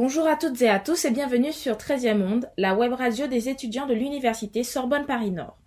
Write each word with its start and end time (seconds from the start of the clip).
Bonjour 0.00 0.28
à 0.28 0.36
toutes 0.36 0.62
et 0.62 0.68
à 0.68 0.78
tous 0.78 1.06
et 1.06 1.10
bienvenue 1.10 1.52
sur 1.52 1.74
13e 1.74 2.18
Monde, 2.18 2.48
la 2.56 2.76
web 2.76 2.92
radio 2.92 3.26
des 3.26 3.48
étudiants 3.48 3.88
de 3.88 3.94
l'université 3.94 4.62
Sorbonne 4.62 5.06
Paris 5.06 5.32
Nord. 5.32 5.58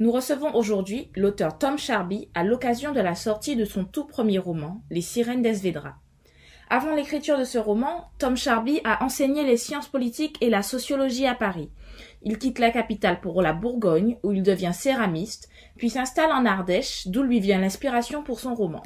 Nous 0.00 0.12
recevons 0.12 0.54
aujourd'hui 0.54 1.10
l'auteur 1.16 1.56
Tom 1.56 1.78
Charby 1.78 2.28
à 2.34 2.44
l'occasion 2.44 2.92
de 2.92 3.00
la 3.00 3.14
sortie 3.14 3.56
de 3.56 3.64
son 3.64 3.86
tout 3.86 4.04
premier 4.04 4.38
roman, 4.38 4.82
Les 4.90 5.00
Sirènes 5.00 5.40
d'Esvedra. 5.40 5.94
Avant 6.68 6.94
l'écriture 6.94 7.38
de 7.38 7.44
ce 7.44 7.56
roman, 7.56 8.10
Tom 8.18 8.36
Charby 8.36 8.82
a 8.84 9.02
enseigné 9.02 9.44
les 9.44 9.56
sciences 9.56 9.88
politiques 9.88 10.36
et 10.42 10.50
la 10.50 10.60
sociologie 10.60 11.26
à 11.26 11.34
Paris. 11.34 11.70
Il 12.20 12.36
quitte 12.36 12.58
la 12.58 12.72
capitale 12.72 13.22
pour 13.22 13.40
la 13.40 13.54
Bourgogne, 13.54 14.18
où 14.22 14.32
il 14.32 14.42
devient 14.42 14.74
céramiste, 14.74 15.48
puis 15.78 15.88
s'installe 15.88 16.32
en 16.32 16.44
Ardèche, 16.44 17.06
d'où 17.06 17.22
lui 17.22 17.40
vient 17.40 17.58
l'inspiration 17.58 18.22
pour 18.22 18.40
son 18.40 18.54
roman. 18.54 18.82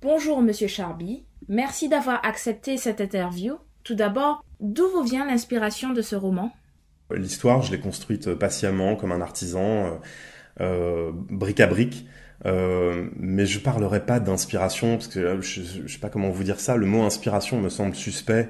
Bonjour, 0.00 0.40
monsieur 0.40 0.66
Charby. 0.66 1.26
Merci 1.48 1.90
d'avoir 1.90 2.24
accepté 2.24 2.78
cette 2.78 3.02
interview. 3.02 3.58
Tout 3.86 3.94
d'abord, 3.94 4.44
d'où 4.58 4.82
vous 4.88 5.04
vient 5.04 5.24
l'inspiration 5.24 5.92
de 5.92 6.02
ce 6.02 6.16
roman? 6.16 6.52
L'histoire, 7.14 7.62
je 7.62 7.70
l'ai 7.70 7.78
construite 7.78 8.34
patiemment 8.34 8.96
comme 8.96 9.12
un 9.12 9.20
artisan, 9.20 9.60
euh, 9.60 9.90
euh 10.60 11.12
brique 11.14 11.60
à 11.60 11.68
brique. 11.68 12.04
Euh, 12.46 13.08
mais 13.16 13.46
je 13.46 13.60
parlerai 13.60 14.04
pas 14.04 14.18
d'inspiration 14.18 14.96
parce 14.96 15.06
que 15.06 15.40
je, 15.40 15.62
je, 15.86 15.92
sais 15.92 16.00
pas 16.00 16.08
comment 16.08 16.30
vous 16.30 16.42
dire 16.42 16.58
ça. 16.58 16.76
Le 16.76 16.84
mot 16.84 17.04
inspiration 17.04 17.60
me 17.60 17.68
semble 17.68 17.94
suspect. 17.94 18.48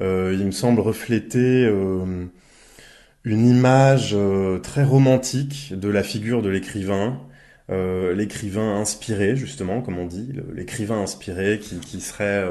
Euh, 0.00 0.34
il 0.38 0.46
me 0.46 0.52
semble 0.52 0.80
refléter 0.80 1.66
euh, 1.66 2.24
une 3.24 3.46
image 3.46 4.14
euh, 4.14 4.58
très 4.58 4.84
romantique 4.84 5.74
de 5.76 5.90
la 5.90 6.02
figure 6.02 6.40
de 6.40 6.48
l'écrivain, 6.48 7.20
euh, 7.68 8.14
l'écrivain 8.14 8.76
inspiré 8.76 9.36
justement, 9.36 9.82
comme 9.82 9.98
on 9.98 10.06
dit, 10.06 10.32
l'écrivain 10.54 11.02
inspiré 11.02 11.60
qui 11.60 12.00
serait 12.00 12.42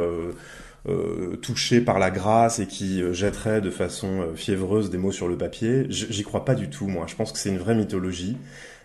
touché 1.41 1.81
par 1.81 1.99
la 1.99 2.09
grâce 2.09 2.59
et 2.59 2.65
qui 2.65 3.03
jetterait 3.13 3.61
de 3.61 3.69
façon 3.69 4.29
fiévreuse 4.35 4.89
des 4.89 4.97
mots 4.97 5.11
sur 5.11 5.27
le 5.27 5.37
papier. 5.37 5.85
J'y 5.89 6.23
crois 6.23 6.43
pas 6.43 6.55
du 6.55 6.69
tout, 6.69 6.87
moi. 6.87 7.05
Je 7.07 7.15
pense 7.15 7.31
que 7.31 7.37
c'est 7.37 7.49
une 7.49 7.59
vraie 7.59 7.75
mythologie 7.75 8.37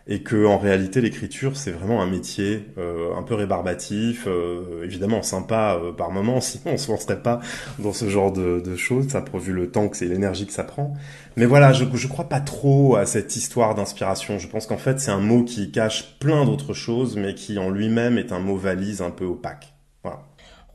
et 0.08 0.22
que 0.22 0.46
en 0.46 0.58
réalité 0.58 1.00
l'écriture 1.00 1.56
c'est 1.56 1.72
vraiment 1.72 2.00
un 2.00 2.06
métier 2.06 2.68
euh, 2.78 3.14
un 3.16 3.22
peu 3.22 3.34
rébarbatif, 3.34 4.24
euh, 4.26 4.84
évidemment 4.84 5.22
sympa 5.22 5.80
euh, 5.82 5.92
par 5.92 6.10
moments, 6.10 6.40
sinon 6.40 6.74
on 6.74 6.76
se 6.76 6.90
lancerait 6.90 7.22
pas 7.22 7.40
dans 7.78 7.92
ce 7.92 8.08
genre 8.08 8.32
de, 8.32 8.60
de 8.60 8.76
choses, 8.76 9.08
ça 9.08 9.24
vu 9.34 9.52
le 9.52 9.70
temps 9.70 9.88
que 9.88 9.96
c'est 9.96 10.06
l'énergie 10.06 10.46
que 10.46 10.52
ça 10.52 10.64
prend. 10.64 10.94
Mais 11.36 11.44
voilà, 11.44 11.72
je 11.72 11.84
je 11.92 12.08
crois 12.08 12.28
pas 12.28 12.40
trop 12.40 12.96
à 12.96 13.04
cette 13.04 13.36
histoire 13.36 13.74
d'inspiration. 13.74 14.38
Je 14.38 14.48
pense 14.48 14.66
qu'en 14.66 14.78
fait 14.78 15.00
c'est 15.00 15.10
un 15.10 15.20
mot 15.20 15.44
qui 15.44 15.70
cache 15.70 16.18
plein 16.20 16.44
d'autres 16.44 16.72
choses, 16.72 17.16
mais 17.16 17.34
qui 17.34 17.58
en 17.58 17.70
lui-même 17.70 18.16
est 18.16 18.32
un 18.32 18.38
mot 18.38 18.56
valise 18.56 19.02
un 19.02 19.10
peu 19.10 19.24
opaque. 19.24 19.75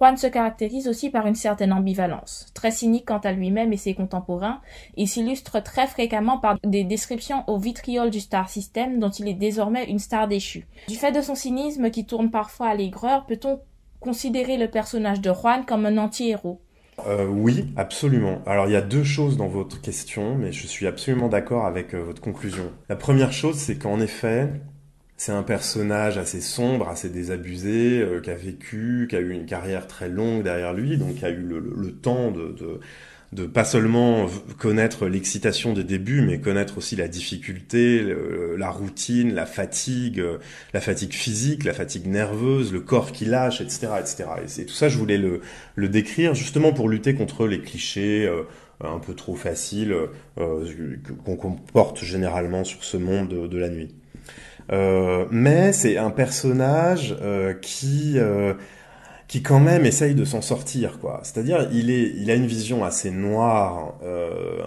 Juan 0.01 0.17
se 0.17 0.25
caractérise 0.25 0.87
aussi 0.87 1.11
par 1.11 1.27
une 1.27 1.35
certaine 1.35 1.71
ambivalence. 1.71 2.47
Très 2.55 2.71
cynique 2.71 3.05
quant 3.05 3.19
à 3.19 3.31
lui-même 3.31 3.71
et 3.71 3.77
ses 3.77 3.93
contemporains, 3.93 4.59
il 4.97 5.07
s'illustre 5.07 5.61
très 5.61 5.85
fréquemment 5.85 6.39
par 6.39 6.57
des 6.63 6.83
descriptions 6.83 7.43
au 7.45 7.59
vitriol 7.59 8.09
du 8.09 8.19
star 8.19 8.49
system 8.49 8.97
dont 8.97 9.11
il 9.11 9.27
est 9.27 9.35
désormais 9.35 9.85
une 9.85 9.99
star 9.99 10.27
déchue. 10.27 10.65
Du 10.87 10.95
fait 10.95 11.11
de 11.11 11.21
son 11.21 11.35
cynisme 11.35 11.91
qui 11.91 12.07
tourne 12.07 12.31
parfois 12.31 12.69
à 12.69 12.75
l'aigreur, 12.75 13.27
peut-on 13.27 13.59
considérer 13.99 14.57
le 14.57 14.71
personnage 14.71 15.21
de 15.21 15.31
Juan 15.31 15.65
comme 15.67 15.85
un 15.85 15.99
anti-héros? 15.99 16.59
Euh, 17.05 17.27
oui, 17.27 17.67
absolument. 17.77 18.41
Alors 18.47 18.65
il 18.65 18.71
y 18.71 18.75
a 18.75 18.81
deux 18.81 19.03
choses 19.03 19.37
dans 19.37 19.47
votre 19.47 19.81
question, 19.81 20.35
mais 20.35 20.51
je 20.51 20.65
suis 20.65 20.87
absolument 20.87 21.27
d'accord 21.27 21.67
avec 21.67 21.93
euh, 21.93 22.01
votre 22.01 22.23
conclusion. 22.23 22.71
La 22.89 22.95
première 22.95 23.31
chose, 23.31 23.55
c'est 23.55 23.77
qu'en 23.77 23.99
effet, 23.99 24.49
c'est 25.21 25.31
un 25.31 25.43
personnage 25.43 26.17
assez 26.17 26.41
sombre, 26.41 26.89
assez 26.89 27.07
désabusé, 27.07 28.01
euh, 28.01 28.21
qui 28.21 28.31
a 28.31 28.35
vécu, 28.35 29.05
qui 29.07 29.15
a 29.15 29.19
eu 29.19 29.29
une 29.29 29.45
carrière 29.45 29.85
très 29.85 30.09
longue 30.09 30.41
derrière 30.41 30.73
lui, 30.73 30.97
donc 30.97 31.17
qui 31.17 31.25
a 31.25 31.29
eu 31.29 31.43
le, 31.43 31.91
temps 31.91 32.31
de, 32.31 32.55
de, 33.31 33.45
pas 33.45 33.63
seulement 33.63 34.25
connaître 34.57 35.05
l'excitation 35.05 35.73
des 35.73 35.83
débuts, 35.83 36.23
mais 36.23 36.39
connaître 36.39 36.79
aussi 36.79 36.95
la 36.95 37.07
difficulté, 37.07 38.03
la 38.57 38.71
routine, 38.71 39.35
la 39.35 39.45
fatigue, 39.45 40.19
euh, 40.19 40.39
la 40.73 40.81
fatigue 40.81 41.13
physique, 41.13 41.65
la 41.65 41.73
fatigue 41.73 42.07
nerveuse, 42.07 42.73
le 42.73 42.79
corps 42.79 43.11
qui 43.11 43.25
lâche, 43.25 43.61
etc., 43.61 43.89
etc. 43.99 44.23
Et 44.43 44.47
c'est 44.47 44.65
tout 44.65 44.73
ça, 44.73 44.89
je 44.89 44.97
voulais 44.97 45.19
le, 45.19 45.87
décrire 45.87 46.33
justement 46.33 46.73
pour 46.73 46.89
lutter 46.89 47.13
contre 47.13 47.45
les 47.45 47.61
clichés. 47.61 48.25
Euh, 48.25 48.41
un 48.83 48.97
peu 48.97 49.13
trop 49.13 49.35
faciles 49.35 49.95
qu'on 50.35 51.35
comporte 51.35 52.03
généralement 52.03 52.63
sur 52.63 52.83
ce 52.83 52.97
monde 52.97 53.47
de 53.47 53.57
la 53.59 53.69
nuit. 53.69 53.93
Euh, 54.71 55.25
mais 55.31 55.73
c'est 55.73 55.97
un 55.97 56.11
personnage 56.11 57.15
euh, 57.21 57.53
qui 57.53 58.13
euh, 58.15 58.53
qui 59.27 59.41
quand 59.41 59.59
même 59.59 59.85
essaye 59.85 60.15
de 60.15 60.25
s'en 60.25 60.41
sortir, 60.41 60.99
quoi. 60.99 61.21
C'est-à-dire, 61.23 61.69
il 61.71 61.89
est, 61.89 62.13
il 62.17 62.29
a 62.31 62.35
une 62.35 62.47
vision 62.47 62.83
assez 62.83 63.11
noire, 63.11 63.95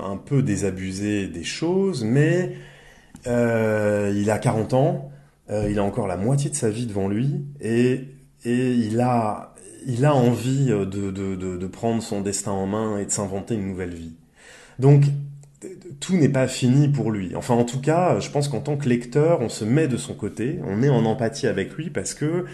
un 0.02 0.16
peu 0.16 0.42
désabusée 0.42 1.28
des 1.28 1.44
choses, 1.44 2.02
mais 2.02 2.56
il 3.26 4.30
a 4.30 4.38
40 4.38 4.72
ans, 4.72 5.10
il 5.50 5.78
a 5.78 5.82
encore 5.84 6.06
la 6.06 6.16
moitié 6.16 6.48
de 6.48 6.54
sa 6.54 6.70
vie 6.70 6.86
devant 6.86 7.08
lui, 7.08 7.44
et 7.60 8.08
et 8.46 8.70
il 8.72 9.00
a 9.00 9.54
il 9.86 10.06
a 10.06 10.14
envie 10.14 10.68
de, 10.68 10.84
de, 10.86 11.10
de, 11.10 11.58
de 11.58 11.66
prendre 11.66 12.02
son 12.02 12.22
destin 12.22 12.52
en 12.52 12.66
main 12.66 12.96
et 12.96 13.04
de 13.04 13.10
s'inventer 13.10 13.56
une 13.56 13.68
nouvelle 13.68 13.92
vie. 13.92 14.14
Donc 14.78 15.04
tout 16.00 16.16
n'est 16.16 16.28
pas 16.28 16.48
fini 16.48 16.88
pour 16.88 17.10
lui. 17.10 17.34
Enfin, 17.36 17.54
en 17.54 17.64
tout 17.64 17.80
cas, 17.80 18.18
je 18.20 18.30
pense 18.30 18.48
qu'en 18.48 18.60
tant 18.60 18.76
que 18.76 18.88
lecteur, 18.88 19.40
on 19.40 19.48
se 19.48 19.64
met 19.64 19.88
de 19.88 19.96
son 19.96 20.14
côté, 20.14 20.58
on 20.66 20.82
est 20.82 20.88
en 20.88 21.04
empathie 21.04 21.46
avec 21.46 21.74
lui 21.74 21.90
parce 21.90 22.14
que 22.14 22.44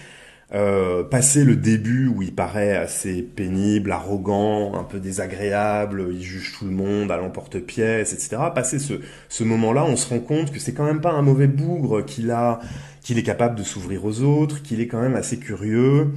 euh, 0.52 1.04
passer 1.04 1.44
le 1.44 1.54
début 1.54 2.08
où 2.08 2.22
il 2.22 2.34
paraît 2.34 2.76
assez 2.76 3.22
pénible, 3.22 3.92
arrogant, 3.92 4.74
un 4.74 4.82
peu 4.82 4.98
désagréable, 4.98 6.08
il 6.12 6.22
juge 6.22 6.54
tout 6.58 6.64
le 6.64 6.72
monde 6.72 7.12
à 7.12 7.16
l'emporte-pièce, 7.16 8.12
etc. 8.12 8.42
Passer 8.52 8.80
ce, 8.80 8.94
ce 9.28 9.44
moment-là, 9.44 9.84
on 9.84 9.96
se 9.96 10.08
rend 10.08 10.18
compte 10.18 10.50
que 10.50 10.58
c'est 10.58 10.72
quand 10.72 10.84
même 10.84 11.00
pas 11.00 11.12
un 11.12 11.22
mauvais 11.22 11.46
bougre 11.46 12.04
qu'il 12.04 12.32
a, 12.32 12.58
qu'il 13.02 13.16
est 13.18 13.22
capable 13.22 13.54
de 13.54 13.62
s'ouvrir 13.62 14.04
aux 14.04 14.22
autres, 14.22 14.60
qu'il 14.62 14.80
est 14.80 14.88
quand 14.88 15.00
même 15.00 15.14
assez 15.14 15.38
curieux, 15.38 16.08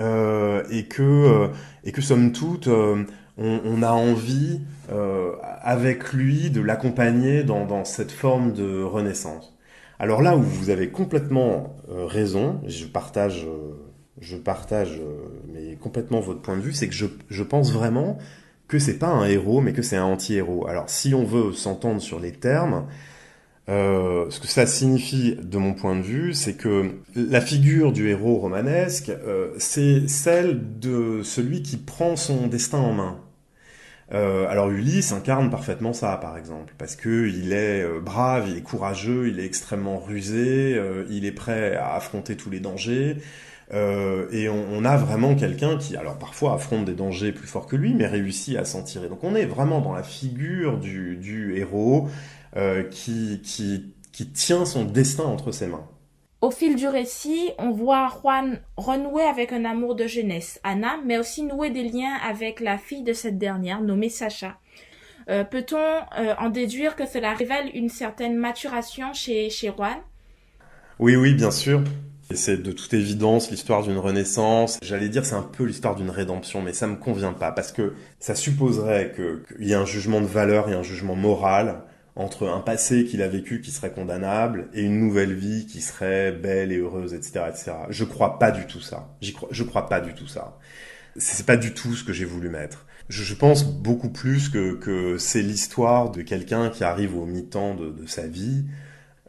euh, 0.00 0.62
et 0.70 0.84
que 0.84 1.02
euh, 1.02 1.48
et 1.84 1.92
que 1.92 2.00
somme 2.00 2.32
toute, 2.32 2.68
euh, 2.68 3.04
on, 3.38 3.60
on, 3.64 3.82
a 3.82 3.92
envie 3.92 4.60
euh, 4.90 5.32
avec 5.60 6.12
lui 6.12 6.50
de 6.50 6.60
l'accompagner 6.60 7.44
dans, 7.44 7.66
dans, 7.66 7.84
cette 7.84 8.12
forme 8.12 8.52
de 8.52 8.82
renaissance. 8.82 9.56
Alors 9.98 10.22
là 10.22 10.36
où 10.36 10.42
vous 10.42 10.70
avez 10.70 10.90
complètement 10.90 11.76
euh, 11.90 12.06
raison, 12.06 12.60
je 12.66 12.84
partage, 12.86 13.46
euh, 13.46 13.74
je 14.20 14.36
partage 14.36 15.00
mais 15.52 15.76
complètement 15.76 16.20
votre 16.20 16.42
point 16.42 16.56
de 16.56 16.62
vue, 16.62 16.72
c'est 16.72 16.88
que 16.88 16.94
je, 16.94 17.06
je 17.28 17.42
pense 17.42 17.72
vraiment 17.72 18.18
que 18.68 18.78
c'est 18.78 18.98
pas 18.98 19.08
un 19.08 19.24
héros, 19.24 19.60
mais 19.60 19.72
que 19.72 19.82
c'est 19.82 19.96
un 19.96 20.04
anti-héros. 20.04 20.66
Alors 20.66 20.88
si 20.88 21.14
on 21.14 21.24
veut 21.24 21.52
s'entendre 21.52 22.00
sur 22.00 22.20
les 22.20 22.32
termes, 22.32 22.86
euh, 23.68 24.28
ce 24.30 24.40
que 24.40 24.48
ça 24.48 24.66
signifie, 24.66 25.36
de 25.40 25.58
mon 25.58 25.72
point 25.74 25.96
de 25.96 26.02
vue, 26.02 26.34
c'est 26.34 26.54
que 26.54 26.90
la 27.14 27.40
figure 27.40 27.92
du 27.92 28.08
héros 28.08 28.36
romanesque, 28.36 29.10
euh, 29.10 29.52
c'est 29.58 30.08
celle 30.08 30.78
de 30.80 31.22
celui 31.22 31.62
qui 31.62 31.76
prend 31.76 32.16
son 32.16 32.48
destin 32.48 32.78
en 32.78 32.92
main. 32.92 33.20
Euh, 34.12 34.46
alors 34.48 34.68
Ulysse 34.68 35.12
incarne 35.12 35.48
parfaitement 35.48 35.92
ça, 35.92 36.16
par 36.18 36.36
exemple, 36.36 36.74
parce 36.76 36.96
que 36.96 37.28
il 37.28 37.52
est 37.52 37.82
euh, 37.82 38.00
brave, 38.00 38.46
il 38.48 38.58
est 38.58 38.62
courageux, 38.62 39.28
il 39.28 39.40
est 39.40 39.46
extrêmement 39.46 39.98
rusé, 39.98 40.74
euh, 40.76 41.06
il 41.08 41.24
est 41.24 41.32
prêt 41.32 41.76
à 41.76 41.94
affronter 41.94 42.36
tous 42.36 42.50
les 42.50 42.60
dangers. 42.60 43.16
et 43.72 44.48
on, 44.50 44.66
on, 44.72 44.84
a 44.84 44.96
vraiment 44.98 45.34
quelqu'un 45.34 45.78
qui, 45.78 45.96
alors 45.96 46.18
parfois 46.18 46.54
affronte 46.54 46.84
des 46.84 46.92
dangers 46.92 47.32
plus 47.32 47.46
forts 47.46 47.66
que 47.66 47.76
lui, 47.76 47.94
mais 47.94 48.06
réussit 48.06 48.56
à 48.58 48.66
s'en 48.66 48.82
tirer. 48.82 49.08
Donc 49.08 49.24
on 49.24 49.34
est 49.34 49.46
vraiment 49.46 49.80
dans 49.80 49.94
la 49.94 50.02
figure 50.02 50.78
du, 50.78 51.16
du 51.16 51.56
héros 51.56 52.08
qui, 52.90 53.40
qui, 53.42 53.94
qui 54.12 54.28
tient 54.28 54.64
son 54.64 54.84
destin 54.84 55.24
entre 55.24 55.52
ses 55.52 55.66
mains. 55.66 55.86
Au 56.42 56.50
fil 56.50 56.74
du 56.74 56.88
récit, 56.88 57.50
on 57.58 57.70
voit 57.70 58.10
Juan 58.20 58.60
renouer 58.76 59.22
avec 59.22 59.52
un 59.52 59.64
amour 59.64 59.94
de 59.94 60.08
jeunesse, 60.08 60.58
Anna, 60.64 60.96
mais 61.06 61.16
aussi 61.16 61.44
nouer 61.44 61.70
des 61.70 61.84
liens 61.84 62.16
avec 62.28 62.58
la 62.58 62.78
fille 62.78 63.04
de 63.04 63.12
cette 63.12 63.38
dernière, 63.38 63.80
nommée 63.80 64.08
Sacha. 64.08 64.58
Euh, 65.30 65.44
Peut-on 65.44 65.76
euh, 65.78 66.34
en 66.40 66.50
déduire 66.50 66.96
que 66.96 67.06
cela 67.06 67.32
révèle 67.32 67.70
une 67.74 67.88
certaine 67.88 68.34
maturation 68.34 69.12
chez, 69.12 69.50
chez 69.50 69.68
Juan? 69.68 69.98
Oui, 70.98 71.14
oui, 71.14 71.34
bien 71.34 71.52
sûr. 71.52 71.84
C'est 72.34 72.60
de 72.60 72.72
toute 72.72 72.92
évidence 72.92 73.50
l'histoire 73.52 73.84
d'une 73.84 73.98
renaissance. 73.98 74.78
J'allais 74.82 75.10
dire 75.10 75.24
c'est 75.24 75.36
un 75.36 75.42
peu 75.42 75.62
l'histoire 75.64 75.94
d'une 75.94 76.10
rédemption, 76.10 76.60
mais 76.60 76.72
ça 76.72 76.88
me 76.88 76.96
convient 76.96 77.34
pas 77.34 77.52
parce 77.52 77.70
que 77.70 77.94
ça 78.18 78.34
supposerait 78.34 79.12
qu'il 79.14 79.66
y 79.66 79.72
ait 79.72 79.76
un 79.76 79.84
jugement 79.84 80.20
de 80.20 80.26
valeur 80.26 80.68
et 80.68 80.72
un 80.72 80.82
jugement 80.82 81.14
moral 81.14 81.82
entre 82.14 82.48
un 82.48 82.60
passé 82.60 83.04
qu'il 83.04 83.22
a 83.22 83.28
vécu 83.28 83.60
qui 83.60 83.70
serait 83.70 83.92
condamnable 83.92 84.68
et 84.74 84.82
une 84.82 84.98
nouvelle 84.98 85.32
vie 85.32 85.66
qui 85.66 85.80
serait 85.80 86.32
belle 86.32 86.70
et 86.70 86.78
heureuse, 86.78 87.14
etc., 87.14 87.44
etc. 87.48 87.72
Je 87.88 88.04
crois 88.04 88.38
pas 88.38 88.50
du 88.50 88.66
tout 88.66 88.80
ça. 88.80 89.16
Je 89.20 89.62
crois 89.62 89.88
pas 89.88 90.00
du 90.00 90.14
tout 90.14 90.26
ça. 90.26 90.58
C'est 91.16 91.46
pas 91.46 91.56
du 91.56 91.72
tout 91.72 91.94
ce 91.94 92.04
que 92.04 92.12
j'ai 92.12 92.24
voulu 92.24 92.48
mettre. 92.48 92.86
Je, 93.08 93.34
pense 93.34 93.64
beaucoup 93.64 94.08
plus 94.08 94.48
que, 94.48 94.74
que 94.74 95.18
c'est 95.18 95.42
l'histoire 95.42 96.10
de 96.10 96.22
quelqu'un 96.22 96.70
qui 96.70 96.84
arrive 96.84 97.16
au 97.16 97.26
mi-temps 97.26 97.74
de, 97.74 97.90
de, 97.90 98.06
sa 98.06 98.26
vie, 98.26 98.64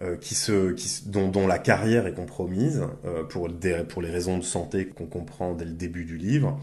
euh, 0.02 0.16
qui 0.16 0.36
se, 0.36 0.72
qui, 0.72 1.10
dont, 1.10 1.28
dont, 1.28 1.48
la 1.48 1.60
carrière 1.60 2.08
est 2.08 2.14
compromise 2.14 2.84
euh, 3.04 3.24
pour, 3.24 3.50
des, 3.50 3.84
pour 3.84 4.02
les 4.02 4.10
raisons 4.10 4.38
de 4.38 4.44
santé 4.44 4.88
qu'on 4.88 5.08
comprend 5.08 5.54
dès 5.54 5.66
le 5.66 5.74
début 5.74 6.06
du 6.06 6.18
livre, 6.18 6.60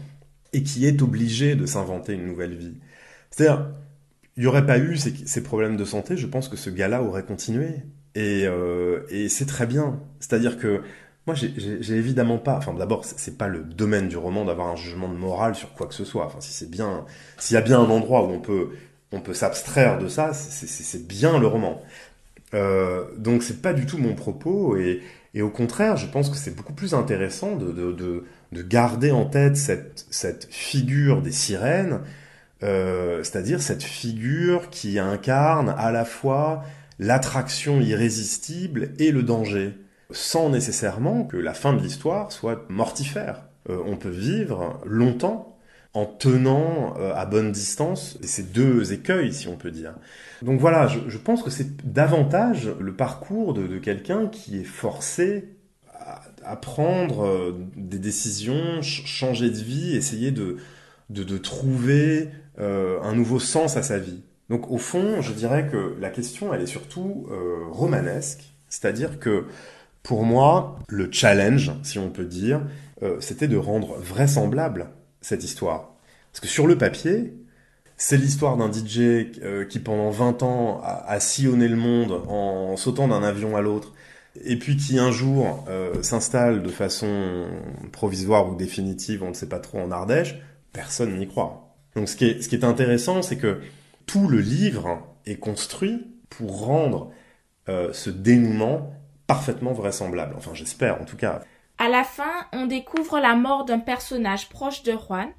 et 0.53 0.63
qui 0.63 0.87
est 0.87 1.01
obligé 1.01 1.55
de 1.55 1.65
s'inventer 1.65 2.13
une 2.13 2.25
nouvelle 2.25 2.55
vie. 2.55 2.77
C'est-à-dire, 3.29 3.69
il 4.41 4.45
n'y 4.45 4.47
aurait 4.47 4.65
pas 4.65 4.79
eu 4.79 4.97
ces, 4.97 5.43
problèmes 5.43 5.77
de 5.77 5.85
santé, 5.85 6.17
je 6.17 6.25
pense 6.25 6.49
que 6.49 6.57
ce 6.57 6.71
gars-là 6.71 7.03
aurait 7.03 7.21
continué. 7.21 7.75
Et, 8.15 8.47
euh, 8.47 9.01
c'est 9.29 9.45
très 9.45 9.67
bien. 9.67 9.99
C'est-à-dire 10.19 10.57
que 10.57 10.81
moi, 11.27 11.35
j'ai 11.35 11.95
évidemment 11.95 12.39
pas. 12.39 12.57
Enfin, 12.57 12.73
d'abord, 12.73 13.05
c'est 13.05 13.37
pas 13.37 13.47
le 13.47 13.59
domaine 13.59 14.07
du 14.07 14.17
roman 14.17 14.43
d'avoir 14.43 14.69
un 14.69 14.75
jugement 14.75 15.09
de 15.09 15.13
morale 15.13 15.53
sur 15.53 15.75
quoi 15.75 15.85
que 15.85 15.93
ce 15.93 16.05
soit. 16.05 16.25
Enfin, 16.25 16.41
si 16.41 16.53
c'est 16.53 16.71
bien, 16.71 17.05
s'il 17.37 17.53
y 17.53 17.57
a 17.57 17.61
bien 17.61 17.79
un 17.79 17.89
endroit 17.91 18.25
où 18.25 18.31
on 18.31 18.39
peut, 18.39 18.69
on 19.11 19.19
peut 19.19 19.35
s'abstraire 19.35 19.99
de 19.99 20.07
ça, 20.07 20.33
c'est 20.33 21.07
bien 21.07 21.37
le 21.37 21.45
roman. 21.45 21.79
Euh, 22.55 23.03
donc, 23.19 23.43
c'est 23.43 23.61
pas 23.61 23.73
du 23.73 23.85
tout 23.85 23.99
mon 23.99 24.15
propos. 24.15 24.75
Et, 24.75 25.03
au 25.39 25.51
contraire, 25.51 25.97
je 25.97 26.07
pense 26.07 26.31
que 26.31 26.35
c'est 26.35 26.55
beaucoup 26.55 26.73
plus 26.73 26.95
intéressant 26.95 27.57
de, 27.57 27.71
de, 27.71 27.91
de, 27.91 28.25
de, 28.53 28.61
garder 28.63 29.11
en 29.11 29.25
tête 29.25 29.55
cette 29.55 30.47
figure 30.49 31.21
des 31.21 31.31
sirènes, 31.31 31.99
euh, 32.63 33.23
c'est-à-dire 33.23 33.61
cette 33.61 33.83
figure 33.83 34.69
qui 34.69 34.99
incarne 34.99 35.73
à 35.77 35.91
la 35.91 36.05
fois 36.05 36.63
l'attraction 36.99 37.81
irrésistible 37.81 38.91
et 38.99 39.11
le 39.11 39.23
danger 39.23 39.73
sans 40.11 40.49
nécessairement 40.49 41.23
que 41.23 41.37
la 41.37 41.53
fin 41.53 41.73
de 41.73 41.81
l'histoire 41.81 42.31
soit 42.31 42.65
mortifère. 42.69 43.43
Euh, 43.69 43.81
on 43.85 43.97
peut 43.97 44.09
vivre 44.09 44.79
longtemps 44.85 45.57
en 45.93 46.05
tenant 46.05 46.95
euh, 46.97 47.13
à 47.15 47.25
bonne 47.25 47.51
distance 47.51 48.17
ces 48.21 48.43
deux 48.43 48.93
écueils, 48.93 49.33
si 49.33 49.47
on 49.47 49.57
peut 49.57 49.71
dire. 49.71 49.93
Donc 50.41 50.59
voilà, 50.59 50.87
je, 50.87 51.17
pense 51.17 51.43
que 51.43 51.49
c'est 51.49 51.91
davantage 51.91 52.69
le 52.79 52.93
parcours 52.93 53.53
de, 53.53 53.77
quelqu'un 53.77 54.27
qui 54.27 54.59
est 54.59 54.65
forcé 54.65 55.49
à, 56.43 56.55
prendre 56.55 57.25
euh, 57.25 57.67
des 57.75 57.99
décisions, 57.99 58.81
changer 58.81 59.49
de 59.49 59.57
vie, 59.57 59.95
essayer 59.95 60.31
de, 60.31 60.57
de, 61.11 61.37
trouver 61.37 62.29
un 62.57 63.13
nouveau 63.13 63.39
sens 63.39 63.77
à 63.77 63.83
sa 63.83 63.97
vie. 63.97 64.23
Donc 64.49 64.69
au 64.69 64.77
fond, 64.77 65.21
je 65.21 65.33
dirais 65.33 65.67
que 65.71 65.95
la 65.99 66.09
question, 66.09 66.53
elle 66.53 66.61
est 66.61 66.67
surtout 66.67 67.27
romanesque, 67.71 68.53
c'est-à-dire 68.69 69.19
que 69.19 69.45
pour 70.03 70.23
moi, 70.23 70.79
le 70.89 71.09
challenge, 71.11 71.71
si 71.83 71.99
on 71.99 72.09
peut 72.09 72.25
dire, 72.25 72.61
euh, 73.03 73.17
c'était 73.19 73.47
de 73.47 73.57
rendre 73.57 73.95
vraisemblable 73.97 74.89
cette 75.21 75.43
histoire. 75.43 75.93
Parce 76.31 76.39
que 76.39 76.47
sur 76.47 76.67
le 76.67 76.77
papier, 76.77 77.33
c'est 77.97 78.17
l'histoire 78.17 78.57
d'un 78.57 78.71
DJ 78.71 78.99
euh, 79.43 79.65
qui 79.65 79.79
pendant 79.79 80.09
20 80.09 80.43
ans 80.43 80.81
a, 80.83 81.19
sillonné 81.19 81.67
le 81.67 81.75
monde 81.75 82.23
en 82.27 82.75
sautant 82.77 83.07
d'un 83.07 83.23
avion 83.23 83.55
à 83.55 83.61
l'autre, 83.61 83.93
et 84.43 84.57
puis 84.57 84.77
qui 84.77 84.97
un 84.97 85.11
jour 85.11 85.65
euh, 85.69 86.01
s'installe 86.01 86.63
de 86.63 86.69
façon 86.69 87.45
provisoire 87.91 88.49
ou 88.49 88.55
définitive, 88.55 89.23
on 89.23 89.29
ne 89.29 89.33
sait 89.33 89.49
pas 89.49 89.59
trop, 89.59 89.79
en 89.79 89.91
Ardèche, 89.91 90.39
personne 90.73 91.17
n'y 91.17 91.27
croit. 91.27 91.75
Donc 91.95 92.09
ce 92.09 92.15
qui 92.15 92.25
est, 92.25 92.41
ce 92.41 92.49
qui 92.49 92.55
est 92.55 92.63
intéressant, 92.63 93.21
c'est 93.21 93.37
que 93.37 93.61
tout 94.05 94.27
le 94.27 94.39
livre 94.39 95.07
est 95.25 95.37
construit 95.37 96.07
pour 96.29 96.65
rendre 96.65 97.11
ce 97.67 98.09
dénouement 98.09 98.93
parfaitement 99.27 99.71
vraisemblable. 99.71 100.33
Enfin, 100.37 100.51
j'espère, 100.53 101.01
en 101.01 101.05
tout 101.05 101.15
cas. 101.15 101.41
À 101.77 101.87
la 101.87 102.03
fin, 102.03 102.31
on 102.51 102.65
découvre 102.65 103.19
la 103.19 103.35
mort 103.35 103.63
d'un 103.63 103.79
personnage 103.79 104.49
proche 104.49 104.83
de 104.83 104.91
Juan, 104.91 105.29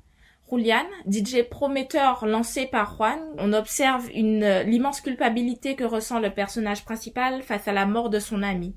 Julian, 0.52 0.84
DJ 1.10 1.42
prometteur 1.48 2.26
lancé 2.26 2.66
par 2.66 2.96
Juan. 2.96 3.18
On 3.38 3.52
observe 3.54 4.10
l'immense 4.10 5.00
culpabilité 5.00 5.76
que 5.76 5.84
ressent 5.84 6.20
le 6.20 6.30
personnage 6.30 6.84
principal 6.84 7.42
face 7.42 7.68
à 7.68 7.72
la 7.72 7.86
mort 7.86 8.10
de 8.10 8.18
son 8.18 8.42
ami. 8.42 8.74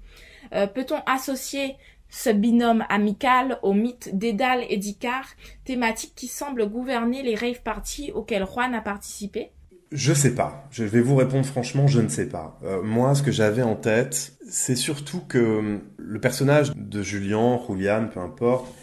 Euh, 0.54 0.68
peut-on 0.68 1.00
associer 1.06 1.76
ce 2.16 2.30
binôme 2.30 2.86
amical 2.88 3.60
au 3.62 3.74
mythe 3.74 4.18
d'Edal 4.18 4.64
et 4.70 4.78
d'Icar, 4.78 5.26
thématique 5.66 6.14
qui 6.16 6.28
semble 6.28 6.66
gouverner 6.70 7.24
les 7.24 7.36
rave 7.36 7.62
parties 7.62 8.14
auxquelles 8.14 8.46
Juan 8.46 8.74
a 8.74 8.80
participé? 8.80 9.52
Je 9.92 10.14
sais 10.14 10.34
pas. 10.34 10.66
Je 10.72 10.86
vais 10.86 11.02
vous 11.02 11.18
répondre 11.18 11.46
franchement, 11.46 11.88
je 11.88 12.00
ne 12.00 12.08
sais 12.08 12.30
pas. 12.30 12.58
Euh, 12.64 12.82
moi, 12.82 13.16
ce 13.16 13.22
que 13.22 13.32
j'avais 13.32 13.64
en 13.64 13.76
tête, 13.76 14.32
c'est 14.50 14.78
surtout 14.78 15.20
que 15.28 15.38
euh, 15.38 15.78
le 15.98 16.20
personnage 16.22 16.72
de 16.74 17.02
Julien, 17.02 17.60
Julian, 17.68 18.08
peu 18.08 18.22
importe, 18.22 18.74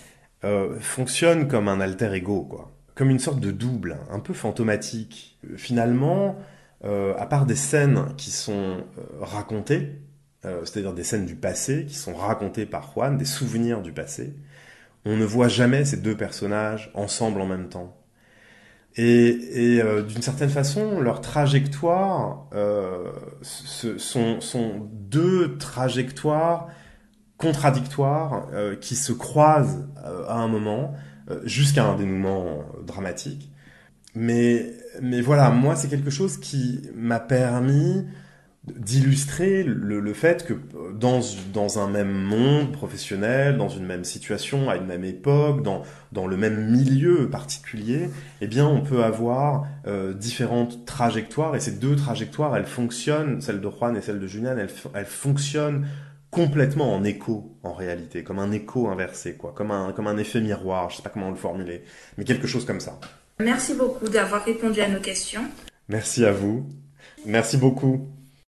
euh, 0.44 0.78
fonctionne 0.78 1.48
comme 1.48 1.68
un 1.68 1.80
alter 1.80 2.12
ego, 2.12 2.42
quoi. 2.42 2.70
Comme 2.94 3.08
une 3.08 3.18
sorte 3.18 3.40
de 3.40 3.50
double, 3.50 3.96
un 4.10 4.20
peu 4.20 4.34
fantomatique. 4.34 5.38
Finalement, 5.56 6.36
à 6.84 7.26
part 7.26 7.46
des 7.46 7.54
scènes 7.54 8.08
qui 8.18 8.30
sont 8.30 8.84
racontées, 9.20 10.02
c'est-à-dire 10.42 10.92
des 10.92 11.04
scènes 11.04 11.26
du 11.26 11.36
passé 11.36 11.86
qui 11.86 11.94
sont 11.94 12.14
racontées 12.14 12.66
par 12.66 12.92
Juan, 12.92 13.16
des 13.16 13.24
souvenirs 13.24 13.80
du 13.80 13.92
passé, 13.92 14.34
on 15.04 15.16
ne 15.16 15.24
voit 15.24 15.48
jamais 15.48 15.84
ces 15.84 15.96
deux 15.96 16.16
personnages 16.16 16.90
ensemble 16.94 17.40
en 17.40 17.46
même 17.46 17.68
temps. 17.68 17.96
Et, 18.96 19.28
et 19.76 19.82
euh, 19.82 20.02
d'une 20.02 20.20
certaine 20.20 20.50
façon, 20.50 21.00
leur 21.00 21.20
trajectoire 21.22 22.46
euh, 22.54 23.10
sont, 23.42 24.40
sont, 24.40 24.90
deux 24.92 25.56
trajectoires 25.56 26.68
contradictoires 27.38 28.48
euh, 28.52 28.76
qui 28.76 28.94
se 28.94 29.12
croisent 29.12 29.88
euh, 30.04 30.26
à 30.28 30.34
un 30.34 30.48
moment 30.48 30.94
jusqu'à 31.44 31.84
un 31.84 31.96
dénouement 31.96 32.64
dramatique. 32.84 33.50
Mais, 34.14 34.72
mais 35.00 35.22
voilà, 35.22 35.48
moi, 35.50 35.76
c'est 35.76 35.88
quelque 35.88 36.10
chose 36.10 36.36
qui 36.36 36.82
m'a 36.94 37.20
permis 37.20 38.04
d'illustrer 38.64 39.64
le, 39.64 39.98
le, 39.98 40.14
fait 40.14 40.46
que 40.46 40.54
dans, 40.94 41.20
dans 41.52 41.80
un 41.80 41.88
même 41.88 42.12
monde 42.12 42.70
professionnel, 42.70 43.56
dans 43.56 43.68
une 43.68 43.84
même 43.84 44.04
situation, 44.04 44.70
à 44.70 44.76
une 44.76 44.86
même 44.86 45.04
époque, 45.04 45.64
dans, 45.64 45.82
dans 46.12 46.28
le 46.28 46.36
même 46.36 46.70
milieu 46.70 47.28
particulier, 47.28 48.08
eh 48.40 48.46
bien 48.46 48.64
on 48.66 48.80
peut 48.80 49.02
avoir 49.02 49.66
euh, 49.88 50.14
différentes 50.14 50.86
trajectoires 50.86 51.56
et 51.56 51.60
ces 51.60 51.72
deux 51.72 51.96
trajectoires, 51.96 52.56
elles 52.56 52.66
fonctionnent, 52.66 53.40
celle 53.40 53.60
de 53.60 53.68
Juan 53.68 53.96
et 53.96 54.00
celle 54.00 54.20
de 54.20 54.26
Julian, 54.28 54.56
elles, 54.56 54.70
elles 54.94 55.06
fonctionnent 55.06 55.88
complètement 56.30 56.94
en 56.94 57.02
écho 57.02 57.56
en 57.64 57.72
réalité, 57.72 58.22
comme 58.22 58.38
un 58.38 58.52
écho 58.52 58.88
inversé, 58.88 59.34
quoi, 59.34 59.52
comme 59.56 59.72
un, 59.72 59.90
comme 59.90 60.06
un 60.06 60.18
effet 60.18 60.40
miroir, 60.40 60.88
je 60.90 60.96
sais 60.96 61.02
pas 61.02 61.10
comment 61.10 61.30
le 61.30 61.36
formuler, 61.36 61.82
mais 62.16 62.24
quelque 62.24 62.46
chose 62.46 62.64
comme 62.64 62.80
ça. 62.80 62.98
Merci 63.40 63.74
beaucoup 63.74 64.08
d'avoir 64.08 64.44
répondu 64.44 64.80
à 64.80 64.88
nos 64.88 65.00
questions. 65.00 65.42
Merci 65.88 66.24
à 66.24 66.30
vous. 66.30 66.64
Merci 67.26 67.56
beaucoup. 67.56 68.06